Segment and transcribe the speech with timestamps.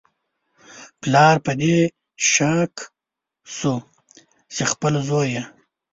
[1.01, 1.77] پلار په دې
[2.31, 2.73] شاک
[3.55, 3.75] شو
[4.55, 5.43] چې خپل زوی یې